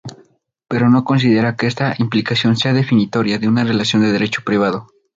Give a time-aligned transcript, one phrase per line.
[0.67, 4.87] Pero no considera que esta implicación sea definitoria de una relación de derecho privado.